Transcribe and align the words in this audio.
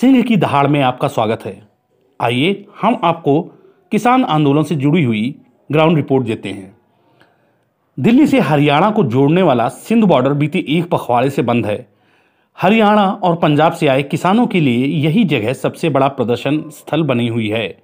सिंह 0.00 0.22
की 0.22 0.36
दहाड़ 0.36 0.66
में 0.66 0.82
आपका 0.82 1.08
स्वागत 1.08 1.44
है। 1.44 1.68
आइए 2.20 2.66
हम 2.82 3.00
आपको 3.04 3.42
किसान 3.92 4.24
आंदोलन 4.24 4.62
से 4.62 4.74
जुड़ी 4.74 5.02
हुई 5.04 5.34
ग्राउंड 5.72 5.96
रिपोर्ट 5.96 6.26
देते 6.26 6.48
हैं। 6.48 6.76
दिल्ली 8.00 8.26
से 8.26 8.40
हरियाणा 8.40 8.90
को 8.90 9.04
जोड़ने 9.04 9.42
वाला 9.42 9.68
सिंध 9.68 10.04
बॉर्डर 10.04 10.32
बीते 10.32 10.64
एक 10.68 10.90
पखवाड़े 10.90 11.30
से 11.30 11.42
बंद 11.42 11.66
है। 11.66 11.88
हरियाणा 12.62 13.10
और 13.10 13.36
पंजाब 13.36 13.72
से 13.72 13.86
आए 13.86 14.02
किसानों 14.02 14.46
के 14.46 14.60
लिए 14.60 14.86
यही 14.86 15.24
जगह 15.24 15.52
सबसे 15.52 15.88
बड़ा 15.88 16.08
प्रदर्शन 16.08 16.70
स्थल 16.70 17.02
बनी 17.02 17.28
हुई 17.28 17.48
है। 17.48 17.82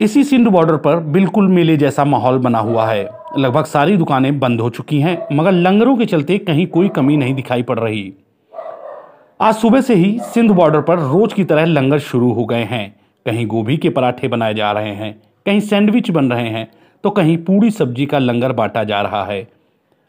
इसी 0.00 0.24
सिंध 0.24 0.48
बॉर्डर 0.48 0.76
पर 0.76 0.96
बिल्कुल 0.96 1.48
मेले 1.48 1.76
जैसा 1.76 2.04
माहौल 2.04 2.38
बना 2.38 2.58
हुआ 2.58 2.86
है। 2.86 3.10
लगभग 3.38 3.64
सारी 3.64 3.96
दुकानें 3.96 4.38
बंद 4.38 4.60
हो 4.60 4.70
चुकी 4.70 5.00
हैं, 5.00 5.26
मगर 5.32 5.52
लंगरों 5.52 5.96
के 5.96 6.06
चलते 6.06 6.38
कहीं 6.38 6.66
कोई 6.66 6.88
कमी 6.88 7.16
नहीं 7.16 7.34
दिखाई 7.34 7.62
पड़ 7.62 7.78
रही। 7.78 8.14
आज 9.40 9.54
सुबह 9.54 9.80
से 9.80 9.94
ही 9.94 10.18
सिंध 10.24 10.50
बॉर्डर 10.50 10.80
पर 10.80 10.98
रोज 11.00 11.32
की 11.32 11.44
तरह 11.44 11.64
लंगर 11.64 11.98
शुरू 12.00 12.30
हो 12.32 12.44
गए 12.46 12.62
हैं। 12.64 12.94
कहीं 13.26 13.46
गोभी 13.46 13.76
के 13.76 13.90
पराठे 13.90 14.28
बनाए 14.28 14.54
जा 14.54 14.70
रहे 14.72 14.94
हैं, 14.94 15.12
कहीं 15.46 15.60
सैंडविच 15.62 16.10
बन 16.10 16.30
रहे 16.30 16.48
हैं 16.48 16.68
तो 17.04 17.10
कहीं 17.10 17.36
पूरी 17.38 17.70
सब्ज़ी 17.70 18.06
का 18.06 18.18
लंगर 18.18 18.52
बांटा 18.52 18.84
जा 18.84 19.00
रहा 19.02 19.24
है। 19.24 19.46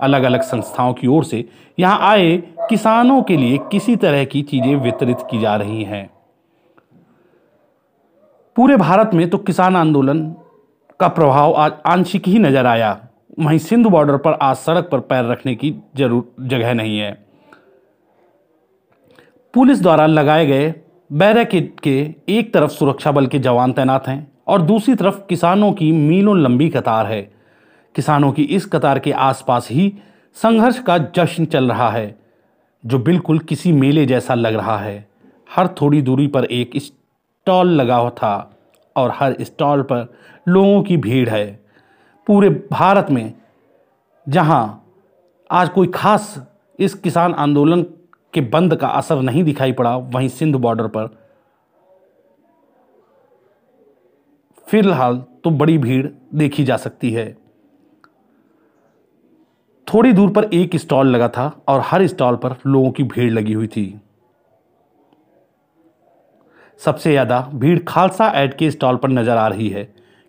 अलग 0.00 0.22
अलग 0.22 0.42
संस्थाओं 0.42 0.92
की 0.94 1.06
ओर 1.06 1.24
से 1.24 1.44
यहाँ 1.78 2.10
आए 2.10 2.36
किसानों 2.70 3.20
के 3.22 3.36
लिए 3.36 3.58
किसी 3.72 3.96
तरह 3.98 4.24
की 4.24 4.42
चीज़ें 4.44 4.74
वितरित 4.76 5.26
की 5.30 5.40
जा 5.40 5.56
रही 5.56 5.84
हैं। 5.84 6.08
पूरे 8.56 8.76
भारत 8.78 9.10
में 9.14 9.28
तो 9.30 9.38
किसान 9.40 9.76
आंदोलन 9.76 10.28
का 11.00 11.08
प्रभाव 11.10 11.54
आज 11.54 11.72
आंशिक 11.86 12.28
ही 12.28 12.38
नज़र 12.38 12.66
आया। 12.66 12.98
वहीं 13.38 13.58
सिंध 13.60 13.86
बॉर्डर 13.88 14.16
पर 14.16 14.38
आज 14.42 14.56
सड़क 14.58 14.88
पर 14.92 15.00
पैर 15.02 15.24
रखने 15.26 15.54
की 15.54 15.74
ज़रूर 15.96 16.32
जगह 16.40 16.74
नहीं 16.74 16.98
है। 16.98 17.18
पुलिस 19.54 19.80
द्वारा 19.82 20.06
लगाए 20.06 20.46
गए 20.46 20.74
बैरकेड 21.10 21.80
के 21.80 22.14
एक 22.28 22.52
तरफ़ 22.54 22.70
सुरक्षा 22.70 23.12
बल 23.12 23.26
के 23.26 23.38
जवान 23.38 23.72
तैनात 23.72 24.06
हैं 24.08 24.30
और 24.46 24.62
दूसरी 24.62 24.94
तरफ़ 24.94 25.18
किसानों 25.28 25.72
की 25.72 25.90
मीलों 25.92 26.36
लंबी 26.38 26.68
कतार 26.68 27.06
है। 27.06 27.20
किसानों 27.94 28.30
की 28.32 28.42
इस 28.42 28.66
कतार 28.66 28.98
के 28.98 29.12
आसपास 29.12 29.68
ही 29.70 29.92
संघर्ष 30.36 30.78
का 30.78 30.98
जश्न 31.16 31.44
चल 31.44 31.68
रहा 31.68 31.90
है, 31.90 32.18
जो 32.84 32.98
बिल्कुल 32.98 33.38
किसी 33.38 33.72
मेले 33.72 34.06
जैसा 34.06 34.34
लग 34.34 34.54
रहा 34.54 34.78
है। 34.78 35.08
हर 35.56 35.68
थोड़ी 35.80 36.02
दूरी 36.02 36.26
पर 36.26 36.44
एक 36.44 36.76
स्टॉल 36.76 37.68
लगा 37.68 37.96
हुआ 37.96 38.10
था 38.10 38.56
और 38.96 39.12
हर 39.14 39.36
स्टॉल 39.40 39.82
पर 39.82 40.08
लोगों 40.48 40.82
की 40.82 40.96
भीड़ 40.96 41.28
है। 41.28 41.46
पूरे 42.26 42.50
भारत 42.72 43.06
में 43.10 43.32
जहाँ 44.26 44.84
आज 45.50 45.68
कोई 45.68 45.86
खास 45.86 46.34
इस 46.78 46.94
किसान 46.94 47.34
आंदोलन 47.34 47.86
के 48.34 48.40
बंद 48.50 48.76
का 48.76 48.88
असर 48.88 49.20
नहीं 49.22 49.44
दिखाई 49.44 49.72
पड़ा 49.72 49.96
वहीं 49.96 50.28
सिंध 50.30 50.56
बॉर्डर 50.56 50.86
पर। 50.88 51.08
फ़िलहाल 54.68 55.16
तो 55.44 55.50
बड़ी 55.52 55.76
भीड़ 55.78 56.06
देखी 56.34 56.64
जा 56.64 56.76
सकती 56.76 57.10
है। 57.10 57.32
थोड़ी 59.88 60.12
दूर 60.12 60.30
पर 60.30 60.44
एक 60.54 60.76
स्टॉल 60.76 61.06
लगा 61.06 61.28
था 61.28 61.46
और 61.68 61.82
हर 61.84 62.06
स्टॉल 62.06 62.36
पर 62.36 62.54
लोगों 62.66 62.90
की 62.90 63.02
भीड़ 63.04 63.30
लगी 63.32 63.52
हुई 63.52 63.66
थी। 63.66 64.00
सबसे 66.80 67.10
ज़्यादा 67.10 67.40
भीड़ 67.54 67.78
खालसा 67.88 68.28
ऐड 68.32 68.54
के 68.56 68.70
स्टॉल 68.70 68.96
पर 68.96 69.08
नज़र 69.10 69.36
आ 69.36 69.46
रही 69.48 69.68
है, 69.68 69.84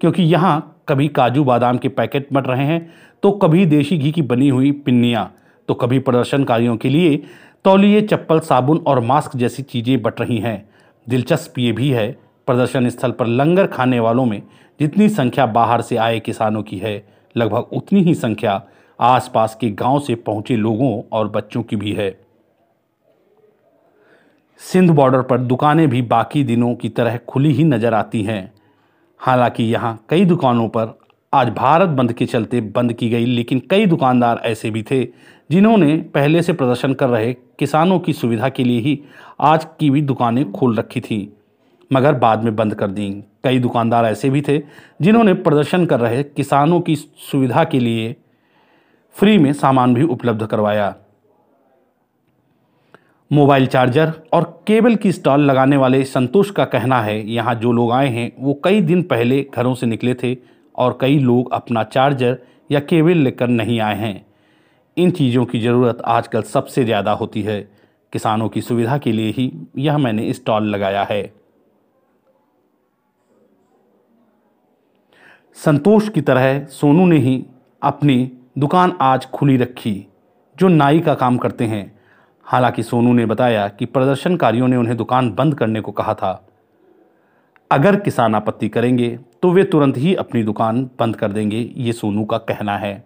क्योंकि 0.00 0.22
यहाँ 0.24 0.84
कभी 0.88 1.08
काजू 1.10 1.44
बादाम 1.44 1.78
के 1.78 1.88
पैकेट 1.90 2.28
बट 2.32 2.46
रहे 2.46 2.64
हैं 2.64 2.94
तो 3.22 3.30
कभी 3.34 3.64
देशी 3.66 3.98
घी 3.98 4.12
की 4.12 4.22
बनी 4.24 4.48
हुई 4.48 4.70
पिन्नियाँ 4.74 5.32
तो 5.68 5.74
कभी 5.74 5.98
प्रदर्शनकारियों 6.00 6.76
के 6.76 6.88
लिए 6.88 7.16
तौलिए 7.64 8.00
चप्पल, 8.02 8.40
साबुन 8.40 8.78
और 8.78 9.00
मास्क 9.00 9.36
जैसी 9.36 9.62
चीज़ें 9.62 10.02
बट 10.02 10.20
रही 10.20 10.38
हैं। 10.38 10.68
दिलचस्प 11.06 11.58
ये 11.58 11.72
भी 11.72 11.90
है, 11.90 12.10
प्रदर्शन 12.48 12.88
स्थल 12.88 13.10
पर 13.10 13.26
लंगर 13.26 13.66
खाने 13.66 14.00
वालों 14.00 14.24
में 14.24 14.42
जितनी 14.80 15.08
संख्या 15.08 15.46
बाहर 15.46 15.82
से 15.82 15.96
आए 15.96 16.20
किसानों 16.20 16.62
की 16.62 16.78
है, 16.78 17.02
लगभग 17.36 17.72
उतनी 17.72 18.02
ही 18.02 18.14
संख्या 18.14 18.62
आसपास 18.98 19.56
के 19.60 19.70
गाँव 19.70 19.98
से 20.00 20.14
पहुँचे 20.14 20.56
लोगों 20.56 21.02
और 21.12 21.28
बच्चों 21.28 21.62
की 21.62 21.76
भी 21.76 21.92
है। 21.92 22.10
सिंध 24.60 24.90
बॉर्डर 24.90 25.22
पर 25.22 25.38
दुकानें 25.38 25.88
भी 25.88 26.02
बाकी 26.02 26.44
दिनों 26.44 26.74
की 26.74 26.88
तरह 26.88 27.16
खुली 27.28 27.52
ही 27.52 27.64
नज़र 27.64 27.94
आती 27.94 28.22
हैं। 28.22 28.52
हालाँकि 29.20 29.64
यहाँ 29.64 29.98
कई 30.08 30.24
दुकानों 30.24 30.68
पर 30.68 30.98
आज 31.36 31.48
भारत 31.48 31.88
बंद 31.88 32.12
के 32.12 32.26
चलते 32.26 32.60
बंद 32.60 32.92
की 32.92 33.08
गई, 33.10 33.24
लेकिन 33.26 33.60
कई 33.70 33.86
दुकानदार 33.86 34.40
ऐसे 34.44 34.70
भी 34.70 34.82
थे 34.82 35.02
जिन्होंने 35.50 35.96
पहले 36.14 36.42
से 36.42 36.52
प्रदर्शन 36.52 36.94
कर 36.94 37.08
रहे 37.08 37.32
किसानों 37.58 37.98
की 37.98 38.12
सुविधा 38.12 38.48
के 38.48 38.64
लिए 38.64 38.80
ही 38.80 38.98
आज 39.40 39.66
की 39.80 39.90
भी 39.90 40.02
दुकानें 40.02 40.50
खोल 40.52 40.76
रखी 40.76 41.00
थी, 41.00 41.18
मगर 41.90 42.14
बाद 42.14 42.44
में 42.44 42.54
बंद 42.56 42.74
कर 42.74 42.88
दी। 42.88 43.10
कई 43.44 43.58
दुकानदार 43.58 44.04
ऐसे 44.04 44.30
भी 44.30 44.42
थे 44.42 44.58
जिन्होंने 45.00 45.34
प्रदर्शन 45.34 45.86
कर 45.86 46.00
रहे 46.00 46.22
किसानों 46.24 46.80
की 46.80 46.96
सुविधा 46.96 47.64
के 47.64 47.80
लिए 47.80 48.14
फ्री 49.16 49.38
में 49.38 49.52
सामान 49.54 49.94
भी 49.94 50.02
उपलब्ध 50.04 50.46
करवाया। 50.46 50.94
मोबाइल 53.30 53.66
चार्जर 53.68 54.12
और 54.32 54.44
केबल 54.66 54.96
की 54.96 55.12
स्टॉल 55.12 55.40
लगाने 55.42 55.76
वाले 55.76 56.04
संतोष 56.06 56.50
का 56.50 56.64
कहना 56.66 57.00
है, 57.00 57.22
यहाँ 57.28 57.54
जो 57.54 57.72
लोग 57.72 57.92
आए 57.92 58.08
हैं, 58.08 58.32
वो 58.38 58.60
कई 58.64 58.80
दिन 58.82 59.02
पहले 59.04 59.46
घरों 59.54 59.74
से 59.74 59.86
निकले 59.86 60.14
थे 60.14 60.55
और 60.78 60.98
कई 61.00 61.18
लोग 61.18 61.52
अपना 61.52 61.82
चार्जर 61.84 62.38
या 62.70 62.80
केबल 62.80 63.18
लेकर 63.18 63.48
नहीं 63.48 63.80
आए 63.80 63.96
हैं। 63.96 64.26
इन 64.96 65.10
चीज़ों 65.10 65.44
की 65.44 65.60
ज़रूरत 65.60 66.02
आजकल 66.06 66.42
सबसे 66.42 66.84
ज़्यादा 66.84 67.12
होती 67.12 67.42
है। 67.42 67.60
किसानों 68.12 68.48
की 68.48 68.60
सुविधा 68.60 68.98
के 68.98 69.12
लिए 69.12 69.30
ही 69.30 69.50
यह 69.78 69.98
मैंने 69.98 70.32
स्टॉल 70.32 70.64
लगाया 70.64 71.02
है। 71.02 71.22
संतोष 75.56 76.08
की 76.08 76.20
तरह 76.20 76.64
सोनू 76.64 77.06
ने 77.06 77.18
ही 77.18 77.44
अपनी 77.82 78.30
दुकान 78.58 78.92
आज 79.00 79.26
खुली 79.26 79.56
रखी, 79.56 80.06
जो 80.56 80.68
नाई 80.68 81.00
का 81.00 81.14
काम 81.14 81.36
करते 81.38 81.64
हैं। 81.64 81.92
हालाँकि 82.46 82.82
सोनू 82.82 83.12
ने 83.12 83.26
बताया 83.26 83.66
कि 83.68 83.86
प्रदर्शनकारियों 83.86 84.68
ने 84.68 84.76
उन्हें 84.76 84.96
दुकान 84.96 85.30
बंद 85.30 85.54
करने 85.54 85.80
को 85.80 85.92
कहा 85.92 86.14
था। 86.14 86.32
अगर 87.70 87.96
किसान 87.96 88.34
आपत्ति 88.34 88.68
करेंगे 88.68 89.08
तो 89.42 89.50
वे 89.50 89.64
तुरंत 89.64 89.96
ही 89.96 90.14
अपनी 90.14 90.42
दुकान 90.42 90.82
बंद 91.00 91.16
कर 91.16 91.32
देंगे, 91.32 91.58
ये 91.76 91.92
सोनू 91.92 92.24
का 92.24 92.38
कहना 92.38 92.76
है। 92.78 93.04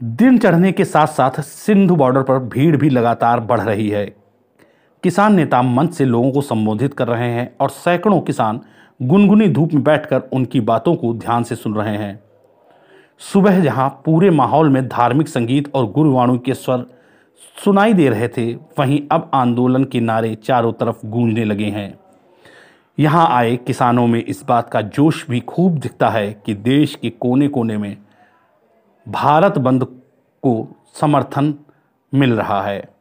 दिन 0.00 0.38
चढ़ने 0.38 0.72
के 0.72 0.84
साथ 0.84 1.06
साथ 1.06 1.40
सिंधु 1.40 1.96
बॉर्डर 1.96 2.22
पर 2.22 2.38
भीड़ 2.38 2.76
भी 2.76 2.90
लगातार 2.90 3.40
बढ़ 3.40 3.60
रही 3.60 3.88
है। 3.88 4.04
किसान 5.02 5.34
नेता 5.34 5.62
मंच 5.62 5.94
से 5.94 6.04
लोगों 6.04 6.32
को 6.32 6.40
संबोधित 6.40 6.94
कर 6.94 7.08
रहे 7.08 7.30
हैं 7.30 7.56
और 7.60 7.70
सैकड़ों 7.70 8.20
किसान 8.20 8.60
गुनगुनी 9.00 9.48
धूप 9.48 9.72
में 9.72 9.82
बैठकर 9.84 10.22
उनकी 10.32 10.60
बातों 10.62 10.94
को 10.94 11.12
ध्यान 11.14 11.42
से 11.42 11.56
सुन 11.56 11.74
रहे 11.74 11.96
हैं। 11.96 12.18
सुबह 13.20 13.60
जहाँ 13.60 13.88
पूरे 14.04 14.30
माहौल 14.30 14.68
में 14.68 14.86
धार्मिक 14.88 15.28
संगीत 15.28 15.74
और 15.74 15.90
गुरुवाणु 15.92 16.38
के 16.38 16.54
स्वर 16.54 16.84
सुनाई 17.64 17.92
दे 17.92 18.08
रहे 18.08 18.28
थे। 18.28 18.54
वहीं 18.54 19.00
अब 19.12 19.30
आंदोलन 19.34 19.84
के 19.84 20.00
नारे 20.00 20.34
चारों 20.34 20.72
तरफ़ 20.72 21.06
गूंजने 21.06 21.44
लगे 21.44 21.66
हैं। 21.66 21.98
यहाँ 22.98 23.26
आए 23.30 23.56
किसानों 23.56 24.06
में 24.06 24.24
इस 24.24 24.44
बात 24.44 24.70
का 24.70 24.80
जोश 24.80 25.28
भी 25.30 25.40
खूब 25.40 25.78
दिखता 25.78 26.08
है 26.08 26.42
कि 26.46 26.54
देश 26.54 26.94
के 26.94 27.10
कोने 27.10 27.48
कोने 27.48 27.76
में 27.78 27.96
भारत 29.08 29.58
बंद 29.58 29.84
को 30.42 30.82
समर्थन 31.00 31.54
मिल 32.14 32.34
रहा 32.34 32.62
है। 32.62 32.95